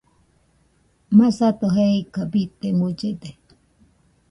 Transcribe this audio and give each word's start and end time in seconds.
Masato 1.17 1.65
jeika 1.75 2.21
bite 2.31 2.67
mullede. 2.77 3.29